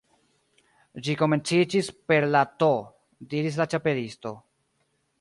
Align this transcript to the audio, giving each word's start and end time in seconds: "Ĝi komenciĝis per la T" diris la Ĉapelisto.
"Ĝi 1.07 1.15
komenciĝis 1.19 1.91
per 2.13 2.27
la 2.31 2.43
T" 2.65 2.73
diris 3.35 3.63
la 3.63 3.71
Ĉapelisto. 3.75 4.37